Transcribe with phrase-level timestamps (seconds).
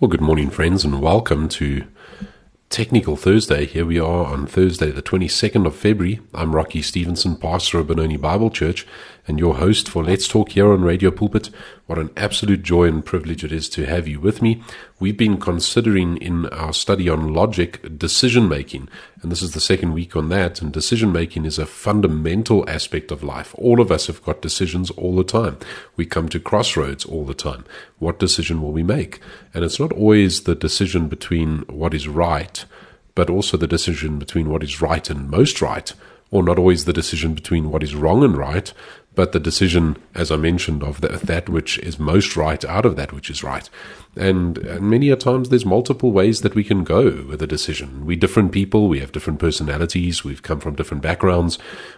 [0.00, 1.84] Well, good morning, friends, and welcome to
[2.70, 3.66] Technical Thursday.
[3.66, 6.20] Here we are on Thursday, the 22nd of February.
[6.32, 8.86] I'm Rocky Stevenson, pastor of Benoni Bible Church,
[9.28, 11.50] and your host for Let's Talk here on Radio Pulpit.
[11.86, 14.62] What an absolute joy and privilege it is to have you with me.
[14.98, 18.88] We've been considering in our study on logic decision making,
[19.22, 20.62] and this is the second week on that.
[20.62, 23.54] And decision making is a fundamental aspect of life.
[23.58, 25.58] All of us have got decisions all the time.
[25.94, 27.66] We come to crossroads all the time.
[27.98, 29.20] What decision will we make?
[29.52, 32.64] And it's not always the decision between what is right,
[33.14, 35.92] but also the decision between what is right and most right
[36.30, 38.72] or not always the decision between what is wrong and right,
[39.18, 42.94] but the decision, as I mentioned, of the, that which is most right out of
[42.94, 43.68] that which is right.
[44.18, 48.04] And, and many a times there's multiple ways that we can go with a decision.
[48.04, 51.56] We're different people, we have different personalities, we've come from different backgrounds.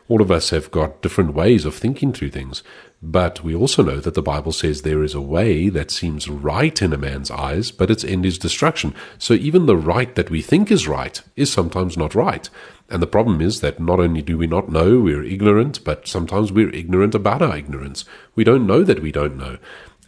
[0.09, 2.63] All of us have got different ways of thinking through things.
[3.03, 6.83] But we also know that the Bible says there is a way that seems right
[6.83, 8.95] in a man's eyes, but its end is destruction.
[9.17, 12.51] So even the right that we think is right is sometimes not right.
[12.91, 16.53] And the problem is that not only do we not know, we're ignorant, but sometimes
[16.53, 18.05] we're ignorant about our ignorance.
[18.35, 19.57] We don't know that we don't know.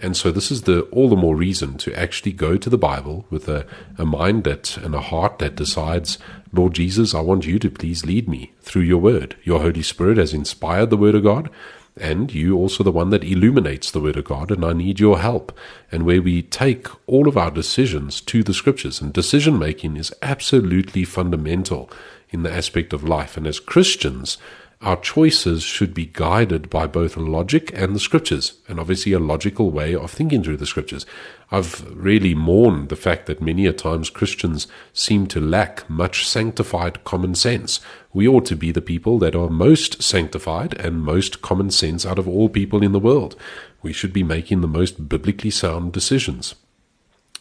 [0.03, 3.25] And so this is the all the more reason to actually go to the Bible
[3.31, 3.65] with a,
[3.97, 6.19] a mind that and a heart that decides,
[6.53, 9.37] Lord Jesus, I want you to please lead me through your word.
[9.45, 11.51] Your Holy Spirit has inspired the word of God,
[11.97, 15.21] and you also the one that illuminates the word of God, and I need your
[15.21, 15.57] help.
[15.93, 20.13] And where we take all of our decisions to the scriptures, and decision making is
[20.21, 21.89] absolutely fundamental
[22.31, 23.37] in the aspect of life.
[23.37, 24.37] And as Christians,
[24.83, 29.71] our choices should be guided by both logic and the scriptures, and obviously a logical
[29.71, 31.07] way of thinking through the scriptures.
[31.53, 37.05] I've really mourned the fact that many a times Christians seem to lack much sanctified
[37.05, 37.79] common sense.
[38.13, 42.19] We ought to be the people that are most sanctified and most common sense out
[42.19, 43.37] of all people in the world.
[43.83, 46.57] We should be making the most biblically sound decisions.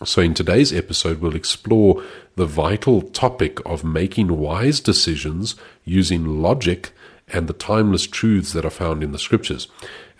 [0.03, 2.03] So, in today's episode, we'll explore
[2.35, 5.55] the vital topic of making wise decisions
[5.85, 6.91] using logic
[7.31, 9.67] and the timeless truths that are found in the scriptures.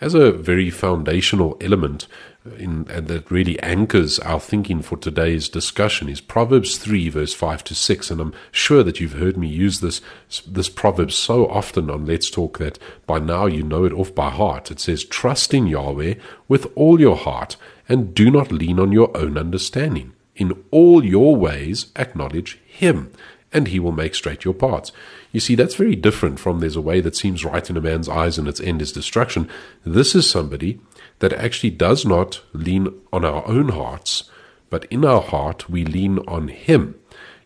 [0.00, 2.08] As a very foundational element
[2.44, 7.34] uh, in, and that really anchors our thinking for today's discussion is Proverbs 3, verse
[7.34, 8.10] 5 to 6.
[8.10, 10.00] And I'm sure that you've heard me use this,
[10.46, 14.30] this proverb so often on Let's Talk that by now you know it off by
[14.30, 14.72] heart.
[14.72, 16.14] It says, Trust in Yahweh
[16.48, 17.56] with all your heart
[17.88, 20.14] and do not lean on your own understanding.
[20.34, 23.12] In all your ways, acknowledge Him,
[23.52, 24.92] and He will make straight your paths.
[25.32, 28.08] You see, that's very different from there's a way that seems right in a man's
[28.08, 29.48] eyes and its end is destruction.
[29.84, 30.80] This is somebody
[31.18, 34.30] that actually does not lean on our own hearts,
[34.70, 36.96] but in our heart we lean on Him.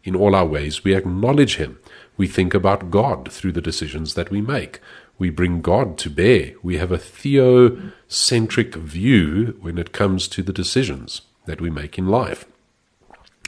[0.05, 1.79] In all our ways, we acknowledge Him.
[2.17, 4.81] We think about God through the decisions that we make
[5.19, 6.53] we bring God to bear.
[6.63, 12.09] We have a theocentric view when it comes to the decisions that we make in
[12.09, 12.47] life.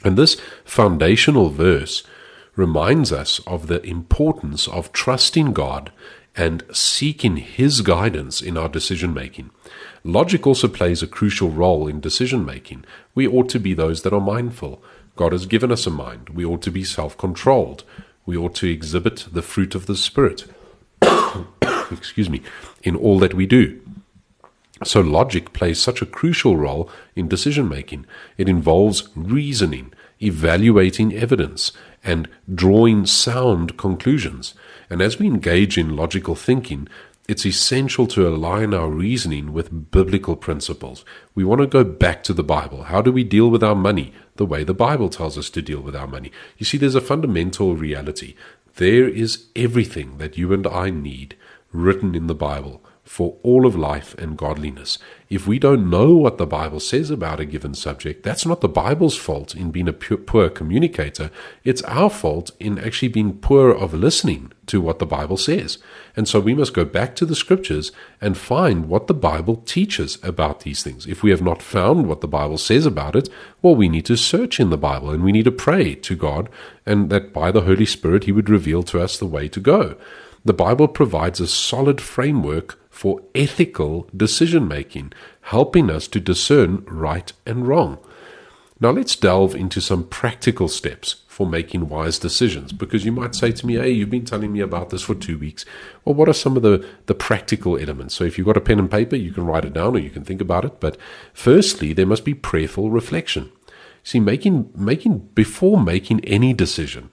[0.03, 2.03] And this foundational verse
[2.59, 5.93] reminds us of the importance of trusting God
[6.35, 9.49] and seeking His guidance in our decision making.
[10.03, 12.83] Logic also plays a crucial role in decision making.
[13.15, 14.83] We ought to be those that are mindful.
[15.15, 16.29] God has given us a mind.
[16.29, 17.85] We ought to be self controlled.
[18.25, 20.43] We ought to exhibit the fruit of the Spirit.
[21.91, 22.41] excuse me,
[22.83, 23.81] in all that we do.
[24.83, 28.05] So logic plays such a crucial role in decision making.
[28.37, 31.71] It involves reasoning, evaluating evidence,
[32.03, 34.53] and drawing sound conclusions.
[34.89, 36.87] And as we engage in logical thinking,
[37.27, 41.05] it's essential to align our reasoning with biblical principles.
[41.35, 42.85] We want to go back to the Bible.
[42.85, 44.13] How do we deal with our money?
[44.37, 46.31] The way the Bible tells us to deal with our money.
[46.57, 48.33] You see, there's a fundamental reality.
[48.77, 51.35] There is everything that you and I need
[51.71, 54.99] written in the Bible for all of life and godliness.
[55.31, 58.69] If we don't know what the Bible says about a given subject, that's not the
[58.69, 61.31] Bible's fault in being a poor communicator.
[61.63, 65.79] It's our fault in actually being poor of listening to what the Bible says.
[66.15, 70.19] And so we must go back to the scriptures and find what the Bible teaches
[70.21, 71.07] about these things.
[71.07, 73.27] If we have not found what the Bible says about it,
[73.63, 76.47] well, we need to search in the Bible and we need to pray to God
[76.85, 79.97] and that by the Holy Spirit He would reveal to us the way to go.
[80.45, 85.13] The Bible provides a solid framework for ethical decision making,
[85.43, 87.97] helping us to discern right and wrong.
[88.81, 92.73] Now, let's delve into some practical steps for making wise decisions.
[92.73, 95.37] Because you might say to me, hey, you've been telling me about this for two
[95.37, 95.63] weeks.
[96.03, 98.15] Well, what are some of the, the practical elements?
[98.15, 100.09] So, if you've got a pen and paper, you can write it down or you
[100.09, 100.81] can think about it.
[100.81, 100.97] But
[101.33, 103.49] firstly, there must be prayerful reflection.
[104.03, 107.11] See, making, making, before making any decision,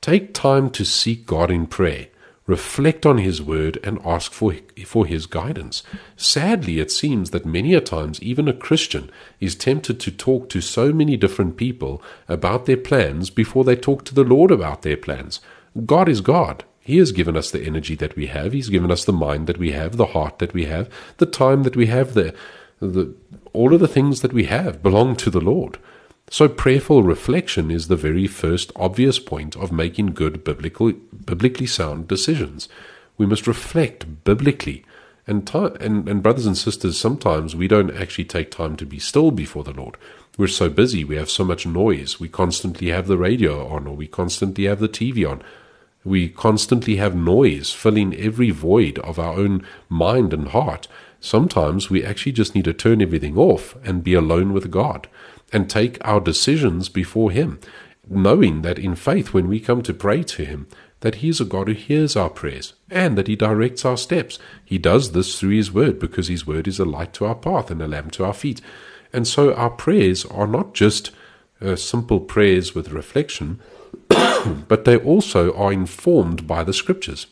[0.00, 2.08] take time to seek God in prayer
[2.48, 5.84] reflect on His word, and ask for, for His guidance.
[6.16, 10.60] Sadly, it seems that many a times even a Christian is tempted to talk to
[10.60, 14.96] so many different people about their plans before they talk to the Lord about their
[14.96, 15.40] plans.
[15.86, 16.64] God is God.
[16.80, 18.54] He has given us the energy that we have.
[18.54, 21.62] He's given us the mind that we have, the heart that we have, the time
[21.64, 22.34] that we have, the,
[22.80, 23.14] the
[23.52, 25.78] all of the things that we have belong to the Lord.
[26.30, 30.92] So prayerful reflection is the very first obvious point of making good biblical,
[31.28, 32.70] biblically sound decisions.
[33.18, 34.82] We must reflect biblically.
[35.26, 38.98] And, time, and, and brothers and sisters, sometimes we don't actually take time to be
[38.98, 39.98] still before the Lord.
[40.38, 43.94] We're so busy, we have so much noise, we constantly have the radio on, or
[43.94, 45.42] we constantly have the TV on.
[46.02, 50.88] We constantly have noise filling every void of our own mind and heart.
[51.20, 55.08] Sometimes we actually just need to turn everything off and be alone with God
[55.52, 57.60] and take our decisions before Him,
[58.08, 60.68] knowing that in faith, when we come to pray to Him,
[61.00, 64.38] that He is a God who hears our prayers and that He directs our steps.
[64.64, 67.70] He does this through His Word because His Word is a light to our path
[67.70, 68.60] and a lamp to our feet.
[69.12, 71.10] And so our prayers are not just
[71.60, 73.60] uh, simple prayers with reflection,
[74.08, 77.26] but they also are informed by the Scriptures.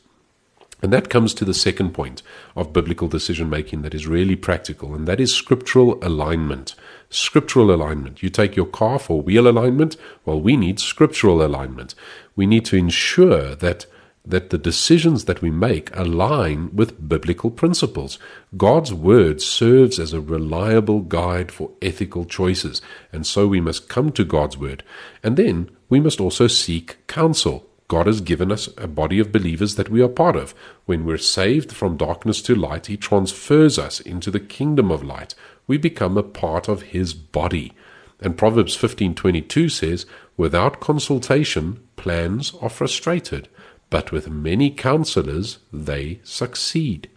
[0.82, 2.22] And that comes to the second point
[2.54, 6.74] of biblical decision making that is really practical, and that is scriptural alignment.
[7.08, 8.22] Scriptural alignment.
[8.22, 11.94] You take your car for wheel alignment, well, we need scriptural alignment.
[12.34, 13.86] We need to ensure that
[14.26, 18.18] that the decisions that we make align with biblical principles.
[18.56, 22.82] God's word serves as a reliable guide for ethical choices,
[23.12, 24.82] and so we must come to God's word.
[25.22, 27.65] And then we must also seek counsel.
[27.88, 30.54] God has given us a body of believers that we are part of.
[30.86, 35.34] When we're saved from darkness to light, He transfers us into the kingdom of light.
[35.66, 37.72] We become a part of His body.
[38.20, 40.06] And Proverbs 15:22 says,
[40.36, 43.48] "Without consultation, plans are frustrated,
[43.88, 47.08] but with many counselors they succeed."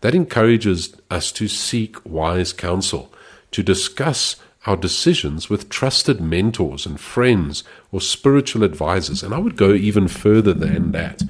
[0.00, 3.12] That encourages us to seek wise counsel,
[3.52, 4.36] to discuss
[4.66, 9.22] our decisions with trusted mentors and friends or spiritual advisors.
[9.22, 11.22] And I would go even further than that.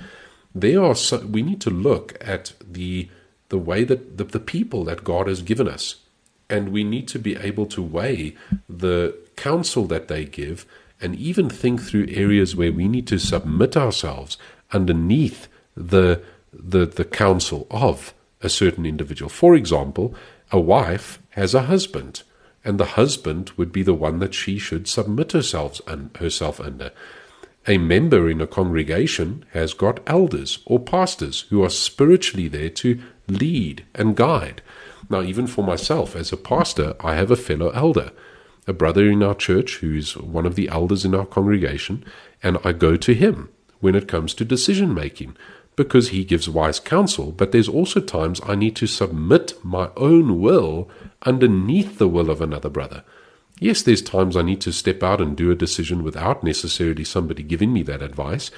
[0.55, 3.09] There are so, we need to look at the
[3.49, 5.97] the way that the, the people that God has given us,
[6.49, 8.37] and we need to be able to weigh
[8.69, 10.67] the counsel that they give,
[11.01, 14.39] and even think through areas where we need to submit ourselves
[14.73, 16.23] underneath the
[16.53, 19.29] the the counsel of a certain individual.
[19.29, 20.15] For example,
[20.51, 22.23] a wife has a husband
[22.65, 26.93] and the husband would be the one that she should submit herself, un- herself under.
[27.67, 33.01] A member in a congregation has got elders or pastors who are spiritually there to
[33.29, 34.63] lead and guide.
[35.09, 38.13] Now, even for myself as a pastor, I have a fellow elder,
[38.67, 42.05] a brother in our church who is one of the elders in our congregation,
[42.43, 45.37] and I go to him when it comes to decision making
[45.81, 50.39] because he gives wise counsel, but there's also times I need to submit my own
[50.39, 50.91] will
[51.23, 53.03] underneath the will of another brother.
[53.59, 57.43] Yes, there's times I need to step out and do a decision without necessarily somebody
[57.43, 58.51] giving me that advice,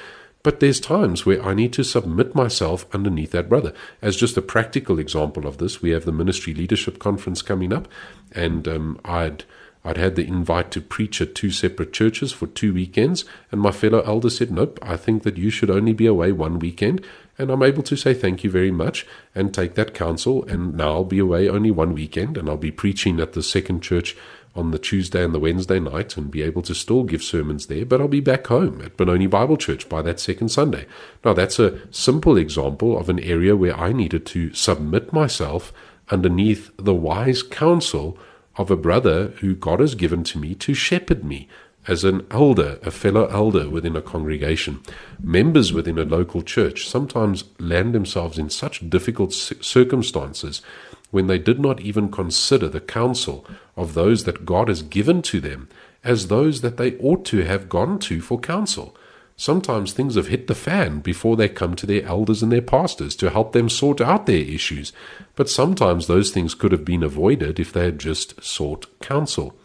[0.42, 3.72] but there's times where I need to submit myself underneath that brother.
[4.02, 7.86] As just a practical example of this, we have the ministry leadership conference coming up,
[8.32, 9.44] and um, I'd
[9.84, 13.72] I'd had the invite to preach at two separate churches for two weekends, and my
[13.72, 17.04] fellow elder said, Nope, I think that you should only be away one weekend.
[17.38, 20.44] And I'm able to say thank you very much and take that counsel.
[20.44, 23.82] And now I'll be away only one weekend, and I'll be preaching at the second
[23.82, 24.16] church
[24.54, 27.86] on the Tuesday and the Wednesday night and be able to still give sermons there,
[27.86, 30.86] but I'll be back home at Benoni Bible Church by that second Sunday.
[31.24, 35.72] Now, that's a simple example of an area where I needed to submit myself
[36.10, 38.18] underneath the wise counsel
[38.56, 41.48] of a brother who God has given to me to shepherd me
[41.88, 44.80] as an elder, a fellow elder within a congregation.
[45.20, 50.62] Members within a local church sometimes land themselves in such difficult circumstances
[51.10, 53.44] when they did not even consider the counsel
[53.76, 55.68] of those that God has given to them
[56.04, 58.96] as those that they ought to have gone to for counsel.
[59.42, 63.16] Sometimes things have hit the fan before they come to their elders and their pastors
[63.16, 64.92] to help them sort out their issues.
[65.34, 69.56] But sometimes those things could have been avoided if they had just sought counsel.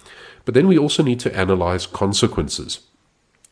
[0.45, 2.79] But then we also need to analyze consequences.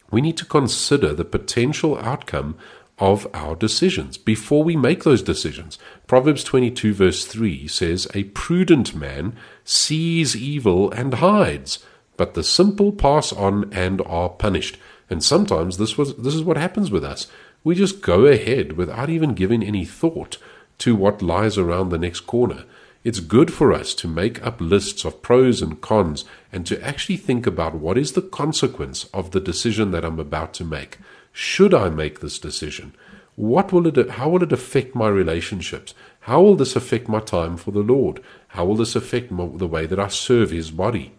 [0.09, 2.57] We need to consider the potential outcome
[2.97, 5.77] of our decisions before we make those decisions.
[6.07, 11.85] Proverbs 22, verse 3 says, A prudent man sees evil and hides,
[12.17, 14.79] but the simple pass on and are punished.
[15.09, 17.27] And sometimes this was this is what happens with us.
[17.63, 20.37] We just go ahead without even giving any thought
[20.79, 22.65] to what lies around the next corner.
[23.03, 27.17] It's good for us to make up lists of pros and cons and to actually
[27.17, 30.97] think about what is the consequence of the decision that I'm about to make.
[31.31, 32.93] Should I make this decision?
[33.35, 35.93] what will it how will it affect my relationships?
[36.21, 38.21] How will this affect my time for the Lord?
[38.49, 41.13] How will this affect my, the way that I serve his body?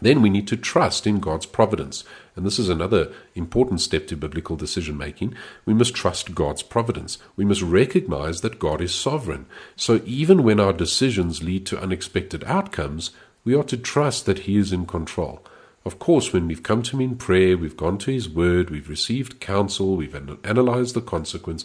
[0.00, 2.04] Then we need to trust in God's providence.
[2.36, 5.34] And this is another important step to biblical decision making.
[5.64, 7.16] We must trust God's providence.
[7.34, 9.46] We must recognize that God is sovereign.
[9.74, 13.10] So even when our decisions lead to unexpected outcomes,
[13.42, 15.42] we are to trust that He is in control.
[15.86, 18.88] Of course, when we've come to Him in prayer, we've gone to His Word, we've
[18.88, 20.14] received counsel, we've
[20.44, 21.64] analyzed the consequence,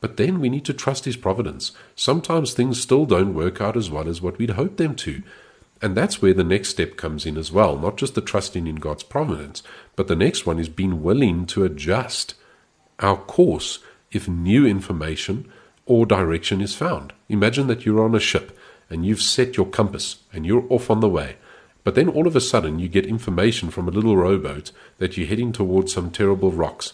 [0.00, 1.72] but then we need to trust His providence.
[1.96, 5.22] Sometimes things still don't work out as well as what we'd hoped them to.
[5.82, 7.76] And that's where the next step comes in as well.
[7.76, 9.64] Not just the trusting in God's providence,
[9.96, 12.34] but the next one is being willing to adjust
[13.00, 13.80] our course
[14.12, 15.50] if new information
[15.84, 17.12] or direction is found.
[17.28, 18.56] Imagine that you're on a ship
[18.88, 21.36] and you've set your compass and you're off on the way.
[21.82, 25.26] But then all of a sudden you get information from a little rowboat that you're
[25.26, 26.92] heading towards some terrible rocks.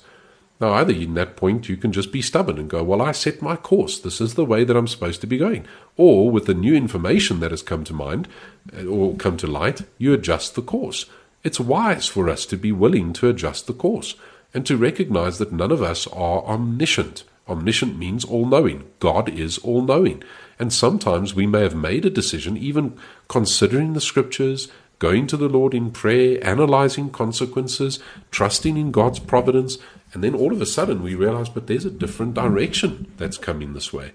[0.60, 3.40] Now, either in that point you can just be stubborn and go, Well, I set
[3.40, 3.98] my course.
[3.98, 5.66] This is the way that I'm supposed to be going.
[5.96, 8.28] Or with the new information that has come to mind
[8.76, 11.06] uh, or come to light, you adjust the course.
[11.44, 14.16] It's wise for us to be willing to adjust the course
[14.52, 17.22] and to recognize that none of us are omniscient.
[17.48, 18.84] Omniscient means all knowing.
[18.98, 20.22] God is all knowing.
[20.58, 22.98] And sometimes we may have made a decision, even
[23.28, 28.00] considering the scriptures, going to the Lord in prayer, analyzing consequences,
[28.30, 29.78] trusting in God's providence,
[30.12, 33.72] and then all of a sudden we realize, but there's a different direction that's coming
[33.72, 34.12] this way.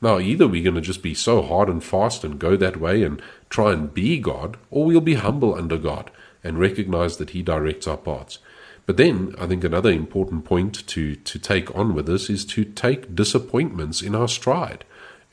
[0.00, 3.04] Now, either we're going to just be so hard and fast and go that way
[3.04, 6.10] and try and be God, or we'll be humble under God
[6.42, 8.38] and recognize that He directs our paths.
[8.84, 12.64] But then I think another important point to, to take on with this is to
[12.64, 14.84] take disappointments in our stride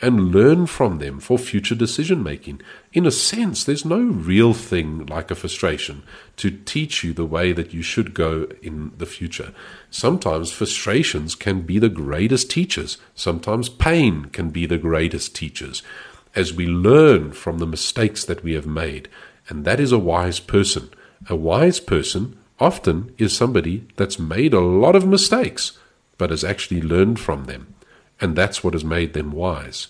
[0.01, 2.61] and learn from them for future decision making.
[2.93, 6.03] In a sense, there's no real thing like a frustration
[6.37, 9.53] to teach you the way that you should go in the future.
[9.89, 15.83] Sometimes frustrations can be the greatest teachers, sometimes pain can be the greatest teachers
[16.35, 19.09] as we learn from the mistakes that we have made.
[19.47, 20.89] And that is a wise person.
[21.27, 25.77] A wise person often is somebody that's made a lot of mistakes,
[26.17, 27.73] but has actually learned from them.
[28.21, 29.87] And that's what has made them wise.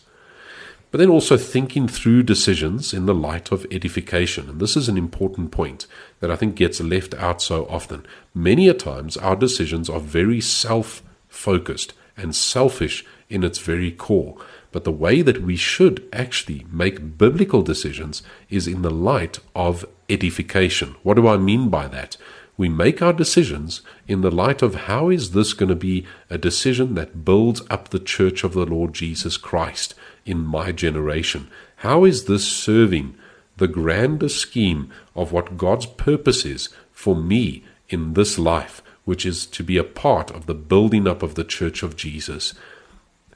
[0.91, 4.49] But then also thinking through decisions in the light of edification.
[4.49, 5.85] And this is an important point
[6.19, 8.05] that I think gets left out so often.
[8.33, 14.35] Many a times our decisions are very self focused and selfish in its very core.
[14.71, 19.85] But the way that we should actually make biblical decisions is in the light of
[20.09, 20.95] edification.
[21.03, 22.17] What do I mean by that?
[22.59, 26.37] We make our decisions in the light of how is this going to be a
[26.37, 31.49] decision that builds up the church of the Lord Jesus Christ in my generation?
[31.77, 33.15] How is this serving
[33.55, 39.45] the grander scheme of what God's purpose is for me in this life, which is
[39.45, 42.53] to be a part of the building up of the church of Jesus?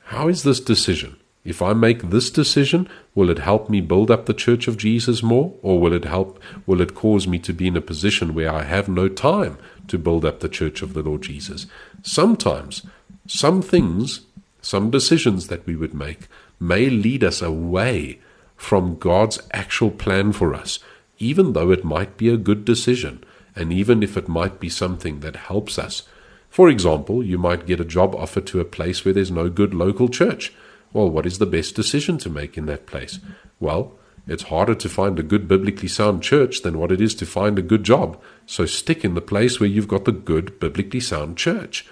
[0.08, 1.16] How is this decision?
[1.44, 5.22] If I make this decision, will it help me build up the church of Jesus
[5.22, 8.52] more or will it help will it cause me to be in a position where
[8.52, 9.58] I have no time
[9.90, 11.66] to build up the church of the Lord Jesus?
[12.02, 12.86] Sometimes
[13.28, 14.22] some things,
[14.62, 16.28] some decisions that we would make
[16.60, 18.20] may lead us away
[18.56, 20.80] from God's actual plan for us,
[21.20, 23.22] even though it might be a good decision
[23.54, 26.04] and even if it might be something that helps us.
[26.50, 29.74] For example, you might get a job offer to a place where there's no good
[29.74, 30.54] local church
[30.94, 33.20] well, what is the best decision to make in that place?
[33.60, 33.94] Well,
[34.28, 37.60] it's harder to find a good biblically sound church than what it is to find
[37.60, 38.22] a good job.
[38.46, 41.86] So stick in the place where you've got the good biblically sound church.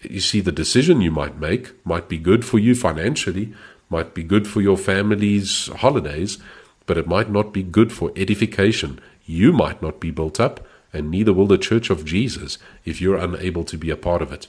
[0.00, 3.54] You see, the decision you might make might be good for you financially,
[3.88, 6.38] might be good for your family's holidays,
[6.86, 9.00] but it might not be good for edification.
[9.24, 13.16] You might not be built up, and neither will the church of Jesus if you're
[13.16, 14.48] unable to be a part of it.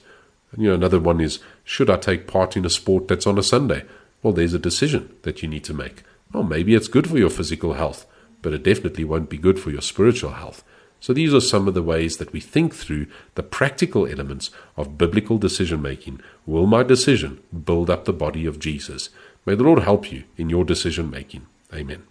[0.52, 3.38] And, you know, another one is should I take part in a sport that's on
[3.38, 3.84] a Sunday?
[4.22, 6.02] Well, there's a decision that you need to make.
[6.32, 8.06] Well, maybe it's good for your physical health,
[8.42, 10.64] but it definitely won't be good for your spiritual health.
[11.00, 13.06] So these are some of the ways that we think through
[13.36, 16.20] the practical elements of biblical decision making.
[16.44, 19.10] Will my decision build up the body of Jesus?
[19.46, 21.46] May the Lord help you in your decision making.
[21.72, 22.02] Amen.